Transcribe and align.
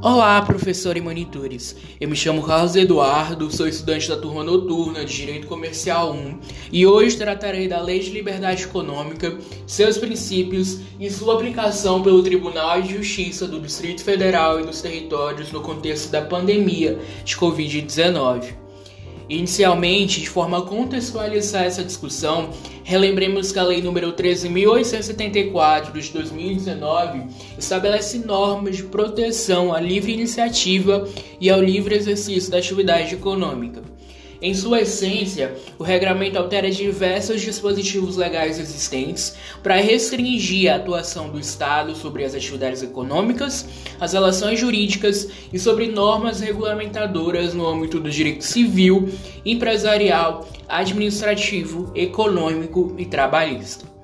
Olá, 0.00 0.40
professor 0.42 0.96
e 0.96 1.00
monitores. 1.00 1.74
Eu 2.00 2.08
me 2.08 2.14
chamo 2.14 2.44
Carlos 2.44 2.76
Eduardo, 2.76 3.50
sou 3.50 3.66
estudante 3.66 4.08
da 4.08 4.16
turma 4.16 4.44
noturna 4.44 5.04
de 5.04 5.12
Direito 5.12 5.48
Comercial 5.48 6.12
1 6.12 6.38
e 6.70 6.86
hoje 6.86 7.16
tratarei 7.16 7.66
da 7.66 7.82
Lei 7.82 7.98
de 7.98 8.10
Liberdade 8.10 8.62
Econômica, 8.62 9.36
seus 9.66 9.98
princípios 9.98 10.78
e 11.00 11.10
sua 11.10 11.34
aplicação 11.34 12.00
pelo 12.00 12.22
Tribunal 12.22 12.80
de 12.80 12.94
Justiça 12.94 13.48
do 13.48 13.60
Distrito 13.60 14.04
Federal 14.04 14.60
e 14.60 14.66
dos 14.66 14.80
Territórios 14.80 15.50
no 15.50 15.62
contexto 15.62 16.12
da 16.12 16.22
pandemia 16.22 16.96
de 17.24 17.36
Covid-19. 17.36 18.67
Inicialmente, 19.28 20.20
de 20.22 20.28
forma 20.28 20.58
a 20.58 20.62
contextualizar 20.62 21.64
essa 21.64 21.84
discussão, 21.84 22.50
relembremos 22.82 23.52
que 23.52 23.58
a 23.58 23.62
Lei 23.62 23.82
nº 23.82 24.14
13.874 24.14 25.92
de 25.92 26.10
2019 26.12 27.24
estabelece 27.58 28.18
normas 28.20 28.78
de 28.78 28.84
proteção 28.84 29.74
à 29.74 29.80
livre 29.80 30.14
iniciativa 30.14 31.06
e 31.38 31.50
ao 31.50 31.60
livre 31.60 31.94
exercício 31.94 32.50
da 32.50 32.56
atividade 32.56 33.14
econômica. 33.14 33.82
Em 34.40 34.54
sua 34.54 34.82
essência, 34.82 35.56
o 35.80 35.82
regramento 35.82 36.38
altera 36.38 36.70
diversos 36.70 37.40
dispositivos 37.40 38.16
legais 38.16 38.60
existentes 38.60 39.34
para 39.64 39.74
restringir 39.76 40.72
a 40.72 40.76
atuação 40.76 41.28
do 41.28 41.40
Estado 41.40 41.96
sobre 41.96 42.24
as 42.24 42.36
atividades 42.36 42.80
econômicas, 42.80 43.66
as 43.98 44.12
relações 44.12 44.60
jurídicas 44.60 45.28
e 45.52 45.58
sobre 45.58 45.88
normas 45.88 46.38
regulamentadoras 46.38 47.52
no 47.52 47.66
âmbito 47.66 47.98
do 47.98 48.08
direito 48.08 48.44
civil, 48.44 49.08
empresarial, 49.44 50.48
administrativo, 50.68 51.90
econômico 51.96 52.94
e 52.96 53.04
trabalhista. 53.04 53.97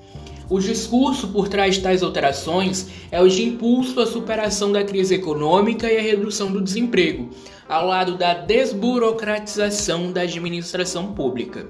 O 0.49 0.59
discurso 0.61 1.29
por 1.29 1.49
trás 1.49 1.77
de 1.77 1.81
tais 1.81 2.03
alterações 2.03 2.87
é 3.11 3.21
o 3.21 3.29
de 3.29 3.43
impulso 3.43 3.99
à 3.99 4.07
superação 4.07 4.71
da 4.71 4.85
crise 4.85 5.15
econômica 5.15 5.91
e 5.91 5.97
à 5.97 6.03
redução 6.03 6.53
do 6.53 6.61
desemprego, 6.61 7.31
ao 7.67 7.87
lado 7.87 8.19
da 8.19 8.35
desburocratização 8.35 10.13
da 10.13 10.21
administração 10.23 11.15
pública. 11.15 11.67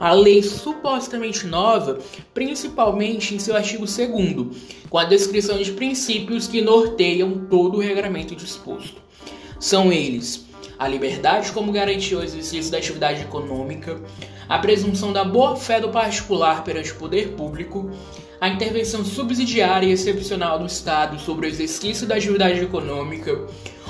A 0.00 0.12
lei 0.12 0.42
supostamente 0.42 1.46
nova, 1.46 1.98
principalmente 2.32 3.34
em 3.34 3.38
seu 3.38 3.54
artigo 3.54 3.84
2, 3.84 4.56
com 4.88 4.98
a 4.98 5.04
descrição 5.04 5.58
de 5.58 5.72
princípios 5.72 6.46
que 6.46 6.62
norteiam 6.62 7.46
todo 7.50 7.76
o 7.76 7.80
regramento 7.80 8.34
disposto. 8.34 9.00
São 9.60 9.92
eles 9.92 10.46
a 10.78 10.86
liberdade 10.86 11.52
como 11.52 11.72
garantia 11.72 12.18
ao 12.18 12.22
exercício 12.22 12.70
da 12.70 12.78
atividade 12.78 13.22
econômica, 13.22 14.00
a 14.48 14.58
presunção 14.58 15.12
da 15.12 15.24
boa-fé 15.24 15.80
do 15.80 15.88
particular 15.88 16.62
perante 16.64 16.92
o 16.92 16.96
poder 16.96 17.32
público, 17.32 17.90
a 18.40 18.48
intervenção 18.48 19.04
subsidiária 19.04 19.86
e 19.86 19.92
excepcional 19.92 20.58
do 20.58 20.66
Estado 20.66 21.18
sobre 21.18 21.46
o 21.46 21.48
exercício 21.48 22.06
da 22.06 22.16
atividade 22.16 22.60
econômica, 22.60 23.46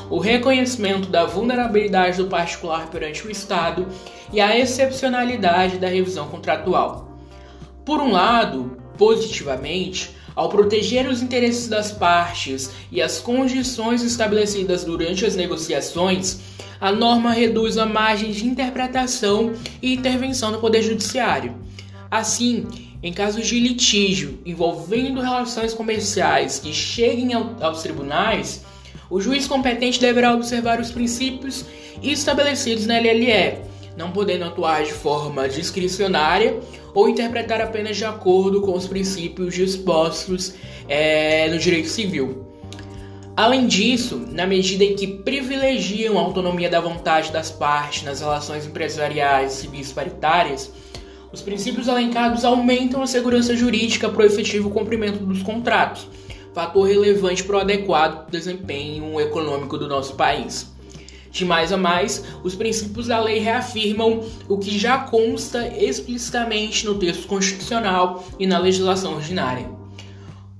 o 0.09 0.19
reconhecimento 0.19 1.09
da 1.09 1.27
vulnerabilidade 1.27 2.19
do 2.19 2.29
particular 2.29 2.89
perante 2.89 3.27
o 3.27 3.31
Estado 3.31 3.87
e 4.33 4.41
a 4.41 4.59
excepcionalidade 4.59 5.79
da 5.79 5.89
revisão 5.89 6.29
contratual. 6.29 7.19
Por 7.85 8.01
um 8.01 8.13
lado, 8.13 8.77
positivamente, 8.97 10.15
ao 10.35 10.49
proteger 10.49 11.09
os 11.09 11.23
interesses 11.23 11.67
das 11.67 11.91
partes 11.91 12.71
e 12.93 13.01
as 13.01 13.19
condições 13.19 14.03
estabelecidas 14.03 14.85
durante 14.85 15.25
as 15.25 15.35
negociações, 15.35 16.41
a 16.81 16.93
norma 16.93 17.33
reduz 17.33 17.79
a 17.79 17.87
margem 17.87 18.31
de 18.31 18.47
interpretação 18.47 19.53
e 19.81 19.95
intervenção 19.95 20.53
do 20.53 20.59
Poder 20.59 20.83
Judiciário. 20.83 21.55
Assim, 22.11 22.67
em 23.03 23.13
casos 23.13 23.47
de 23.47 23.59
litígio 23.59 24.39
envolvendo 24.45 25.21
relações 25.21 25.75
comerciais 25.75 26.59
que 26.59 26.73
cheguem 26.73 27.33
aos 27.35 27.83
tribunais, 27.83 28.65
o 29.09 29.21
juiz 29.21 29.47
competente 29.47 30.01
deverá 30.01 30.35
observar 30.35 30.81
os 30.81 30.91
princípios 30.91 31.65
estabelecidos 32.03 32.87
na 32.87 32.99
LLE, 32.99 33.59
não 33.97 34.11
podendo 34.11 34.45
atuar 34.45 34.85
de 34.85 34.93
forma 34.93 35.49
discricionária 35.49 36.59
ou 36.93 37.09
interpretar 37.09 37.61
apenas 37.61 37.97
de 37.97 38.05
acordo 38.05 38.61
com 38.61 38.73
os 38.73 38.87
princípios 38.87 39.55
dispostos 39.55 40.55
é, 40.89 41.49
no 41.49 41.59
direito 41.59 41.89
civil. 41.89 42.46
Além 43.37 43.67
disso, 43.67 44.27
na 44.33 44.47
medida 44.47 44.83
em 44.83 44.97
que 44.97 45.07
privilegiam 45.07 46.19
a 46.19 46.23
autonomia 46.23 46.71
da 46.71 46.81
vontade 46.81 47.31
das 47.31 47.51
partes 47.51 48.03
nas 48.03 48.21
relações 48.21 48.67
empresariais 48.67 49.53
e 49.53 49.57
civis 49.57 49.93
paritárias, 49.93 50.73
os 51.31 51.43
princípios 51.43 51.87
elencados 51.87 52.45
aumentam 52.45 53.03
a 53.03 53.07
segurança 53.07 53.55
jurídica 53.55 54.09
para 54.09 54.23
o 54.23 54.27
efetivo 54.27 54.71
cumprimento 54.71 55.19
dos 55.19 55.43
contratos 55.43 56.09
fator 56.57 56.89
relevante 56.89 57.45
para 57.45 57.57
o 57.59 57.61
adequado 57.61 58.31
desempenho 58.31 59.21
econômico 59.21 59.77
do 59.77 59.87
nosso 59.87 60.15
país. 60.15 60.75
De 61.31 61.45
mais 61.45 61.71
a 61.71 61.77
mais, 61.77 62.25
os 62.43 62.55
princípios 62.55 63.09
da 63.09 63.21
lei 63.21 63.41
reafirmam 63.41 64.25
o 64.49 64.57
que 64.57 64.79
já 64.79 64.97
consta 64.97 65.69
explicitamente 65.69 66.87
no 66.87 66.95
texto 66.95 67.27
constitucional 67.27 68.25
e 68.39 68.47
na 68.47 68.59
legislação 68.59 69.17
ordinária. 69.17 69.69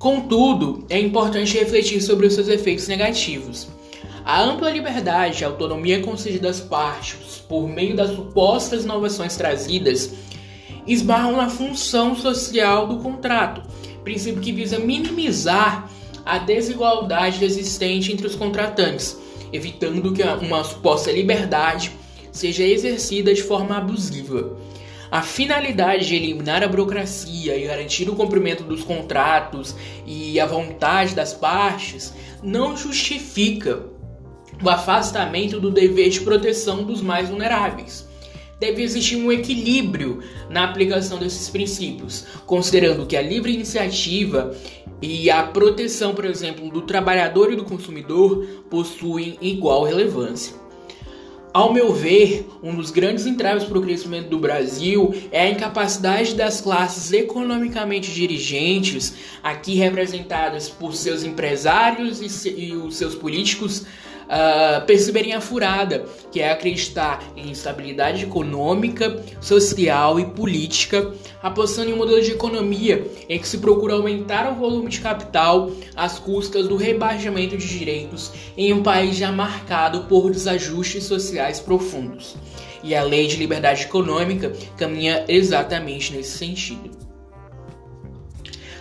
Contudo, 0.07 0.87
é 0.89 1.01
importante 1.01 1.59
refletir 1.59 2.01
sobre 2.01 2.29
os 2.29 2.35
seus 2.35 2.47
efeitos 2.47 2.87
negativos. 2.87 3.67
A 4.25 4.41
ampla 4.41 4.71
liberdade 4.71 5.43
e 5.43 5.45
autonomia 5.45 6.01
concedida 6.01 6.49
às 6.49 6.61
partes 6.61 7.43
por 7.49 7.69
meio 7.69 7.97
das 7.97 8.15
supostas 8.15 8.85
inovações 8.85 9.37
trazidas 9.37 10.15
esbarram 10.87 11.37
na 11.37 11.49
função 11.49 12.15
social 12.15 12.87
do 12.87 12.99
contrato, 12.99 13.63
princípio 14.05 14.41
que 14.41 14.53
visa 14.53 14.79
minimizar 14.79 15.91
a 16.25 16.39
desigualdade 16.39 17.45
existente 17.45 18.13
entre 18.13 18.29
os 18.29 18.37
contratantes, 18.37 19.19
evitando 19.53 20.13
que 20.13 20.23
uma 20.23 20.63
suposta 20.63 21.11
liberdade 21.11 21.91
seja 22.31 22.63
exercida 22.63 23.35
de 23.35 23.43
forma 23.43 23.77
abusiva. 23.77 24.57
A 25.11 25.23
finalidade 25.23 26.07
de 26.07 26.17
eliminar 26.17 26.63
a 26.63 26.69
burocracia 26.69 27.57
e 27.57 27.67
garantir 27.67 28.09
o 28.09 28.17
cumprimento 28.17 28.65
dos 28.65 28.83
contratos 28.83 29.77
e 30.05 30.39
a 30.41 30.47
vontade 30.47 31.15
das 31.15 31.33
partes 31.33 32.13
não 32.43 32.77
justifica 32.77 33.85
o 34.63 34.69
afastamento 34.69 35.61
do 35.61 35.71
dever 35.71 36.09
de 36.09 36.21
proteção 36.21 36.83
dos 36.83 37.03
mais 37.03 37.29
vulneráveis 37.29 38.07
deve 38.59 38.83
existir 38.83 39.17
um 39.17 39.31
equilíbrio 39.31 40.23
na 40.49 40.65
aplicação 40.65 41.19
desses 41.19 41.49
princípios, 41.49 42.25
considerando 42.47 43.07
que 43.07 43.17
a 43.17 43.23
livre 43.23 43.53
iniciativa 43.53 44.55
e 45.01 45.31
a 45.31 45.43
proteção, 45.43 46.15
por 46.15 46.25
exemplo, 46.25 46.71
do 46.71 46.83
trabalhador 46.83 47.53
e 47.53 47.57
do 47.57 47.65
consumidor 47.65 48.47
possuem 48.71 49.37
igual 49.41 49.85
relevância. 49.85 50.66
Ao 51.57 51.73
meu 51.73 51.91
ver, 51.91 52.47
um 52.63 52.75
dos 52.75 52.91
grandes 52.91 53.25
entraves 53.25 53.65
para 53.65 53.79
o 53.79 53.81
crescimento 53.81 54.29
do 54.29 54.39
Brasil 54.39 55.15
é 55.33 55.41
a 55.41 55.49
incapacidade 55.49 56.35
das 56.35 56.61
classes 56.61 57.15
economicamente 57.15 58.13
dirigentes, 58.13 59.15
aqui 59.43 59.75
representadas 59.77 60.69
por 60.69 60.93
seus 60.95 61.25
empresários 61.25 62.21
e, 62.45 62.75
os 62.75 62.97
seus 62.99 63.15
políticos, 63.15 63.87
uh, 64.27 64.85
perceberem 64.87 65.33
a 65.33 65.41
furada, 65.41 66.05
que 66.31 66.41
é 66.41 66.51
acreditar 66.51 67.23
em 67.37 67.51
estabilidade 67.51 68.25
econômica, 68.25 69.23
social 69.41 70.21
e 70.21 70.27
política, 70.27 71.13
apostando 71.43 71.91
em 71.91 71.95
um 71.95 71.97
modelo 71.97 72.21
de 72.21 72.33
economia 72.33 73.07
em 73.29 73.39
que 73.39 73.49
se 73.49 73.59
procura 73.59 73.95
aumentar 73.95 74.51
o 74.51 74.57
volume 74.57 74.91
de 74.91 75.01
capital 75.01 75.71
às 75.95 76.19
custas 76.19 76.69
do 76.69 76.77
rebaixamento 76.77 77.57
de 77.57 77.67
direitos 77.67 78.33
em 78.57 78.73
um 78.73 78.83
país 78.83 79.17
já 79.17 79.31
marcado 79.31 80.05
por 80.05 80.31
desajustes 80.31 81.05
sociais 81.05 81.46
profundos. 81.61 82.37
E 82.83 82.95
a 82.95 83.03
lei 83.03 83.27
de 83.27 83.37
liberdade 83.37 83.85
econômica 83.85 84.53
caminha 84.77 85.25
exatamente 85.29 86.13
nesse 86.13 86.39
sentido. 86.39 86.91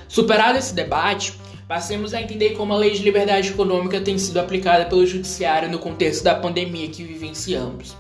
Superado 0.08 0.58
esse 0.58 0.74
debate, 0.74 1.34
Passemos 1.68 2.14
a 2.14 2.22
entender 2.22 2.52
como 2.52 2.74
a 2.74 2.78
lei 2.78 2.92
de 2.92 3.02
liberdade 3.02 3.50
econômica 3.50 4.00
tem 4.00 4.20
sido 4.20 4.40
aplicada 4.40 4.86
pelo 4.86 5.04
Judiciário 5.04 5.68
no 5.68 5.80
contexto 5.80 6.24
da 6.24 6.36
pandemia 6.36 6.88
que 6.90 7.04
vivenciamos. 7.04 7.98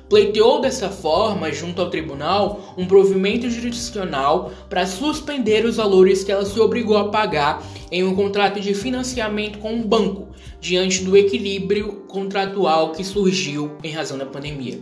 Pleiteou 0.08 0.60
dessa 0.60 0.90
forma, 0.90 1.50
junto 1.50 1.80
ao 1.80 1.88
tribunal, 1.88 2.74
um 2.76 2.86
provimento 2.86 3.48
jurisdicional 3.48 4.52
para 4.68 4.86
suspender 4.86 5.64
os 5.64 5.76
valores 5.76 6.22
que 6.22 6.30
ela 6.30 6.44
se 6.44 6.60
obrigou 6.60 6.96
a 6.98 7.08
pagar 7.08 7.62
em 7.90 8.04
um 8.04 8.14
contrato 8.14 8.60
de 8.60 8.74
financiamento 8.74 9.58
com 9.58 9.72
um 9.72 9.82
banco, 9.82 10.28
diante 10.60 11.02
do 11.02 11.16
equilíbrio 11.16 12.04
contratual 12.06 12.92
que 12.92 13.02
surgiu 13.02 13.72
em 13.82 13.92
razão 13.92 14.18
da 14.18 14.26
pandemia. 14.26 14.80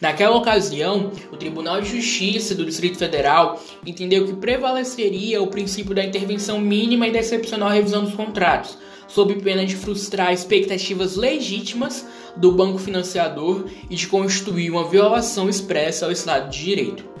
Naquela 0.00 0.36
ocasião, 0.36 1.12
o 1.32 1.36
Tribunal 1.36 1.80
de 1.80 1.90
Justiça 1.90 2.54
do 2.54 2.64
Distrito 2.64 2.98
Federal 2.98 3.62
entendeu 3.86 4.26
que 4.26 4.34
prevaleceria 4.34 5.40
o 5.40 5.46
princípio 5.46 5.94
da 5.94 6.04
intervenção 6.04 6.60
mínima 6.60 7.06
e 7.06 7.12
da 7.12 7.20
excepcional 7.20 7.70
revisão 7.70 8.04
dos 8.04 8.14
contratos, 8.14 8.76
sob 9.06 9.34
pena 9.36 9.64
de 9.64 9.76
frustrar 9.76 10.32
expectativas 10.32 11.16
legítimas 11.16 12.06
do 12.36 12.52
banco 12.52 12.78
financiador 12.78 13.66
e 13.88 13.94
de 13.94 14.06
constituir 14.06 14.70
uma 14.70 14.88
violação 14.88 15.48
expressa 15.48 16.06
ao 16.06 16.12
Estado 16.12 16.50
de 16.50 16.64
Direito. 16.64 17.14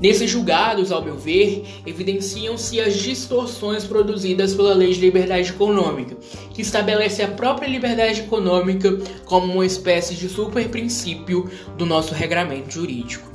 Nesses 0.00 0.30
julgados, 0.30 0.90
ao 0.90 1.04
meu 1.04 1.18
ver, 1.18 1.62
evidenciam-se 1.84 2.80
as 2.80 2.96
distorções 2.96 3.84
produzidas 3.84 4.54
pela 4.54 4.72
Lei 4.72 4.94
de 4.94 5.00
Liberdade 5.00 5.50
Econômica, 5.50 6.16
que 6.54 6.62
estabelece 6.62 7.22
a 7.22 7.28
própria 7.28 7.68
liberdade 7.68 8.22
econômica 8.22 8.96
como 9.26 9.52
uma 9.52 9.66
espécie 9.66 10.14
de 10.14 10.26
superprincípio 10.26 11.50
do 11.76 11.84
nosso 11.84 12.14
regramento 12.14 12.70
jurídico. 12.70 13.30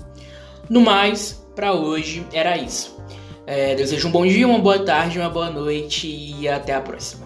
No 0.68 0.82
mais, 0.82 1.46
para 1.56 1.74
hoje 1.74 2.26
era 2.34 2.58
isso. 2.58 2.98
É, 3.46 3.76
desejo 3.76 4.08
um 4.08 4.12
bom 4.12 4.26
dia, 4.26 4.48
uma 4.48 4.58
boa 4.58 4.80
tarde, 4.80 5.20
uma 5.20 5.30
boa 5.30 5.52
noite 5.52 6.08
e 6.08 6.48
até 6.48 6.74
a 6.74 6.82
próxima. 6.82 7.25